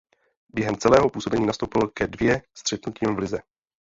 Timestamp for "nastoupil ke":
1.45-2.07